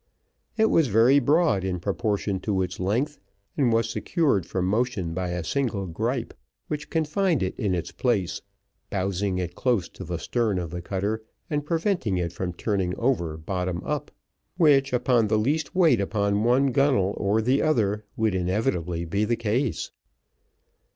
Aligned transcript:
It 0.57 0.71
was 0.71 0.87
very 0.87 1.19
broad 1.19 1.63
in 1.63 1.79
proportion 1.79 2.39
to 2.39 2.63
its 2.63 2.79
length, 2.79 3.19
and 3.55 3.71
was 3.71 3.87
secured 3.87 4.47
from 4.47 4.65
motion 4.65 5.13
by 5.13 5.29
a 5.29 5.43
single 5.43 5.85
gripe, 5.85 6.33
which 6.69 6.89
confined 6.89 7.43
it 7.43 7.53
in 7.55 7.75
its 7.75 7.91
place, 7.91 8.41
bowsing 8.89 9.37
it 9.37 9.53
close 9.53 9.87
to 9.89 10.03
the 10.03 10.17
stern 10.17 10.57
of 10.57 10.71
the 10.71 10.81
cutter, 10.81 11.21
and 11.51 11.67
preventing 11.67 12.17
it 12.17 12.33
from 12.33 12.51
turning 12.51 12.95
over 12.97 13.37
bottom 13.37 13.83
up, 13.85 14.09
which, 14.57 14.91
upon 14.91 15.27
the 15.27 15.37
least 15.37 15.75
weight 15.75 16.01
upon 16.01 16.43
one 16.43 16.71
gunnel 16.71 17.13
or 17.17 17.39
the 17.39 17.61
other, 17.61 18.03
would 18.17 18.33
be 18.33 18.39
inevitably 18.39 19.05
the 19.05 19.35
case. 19.35 19.91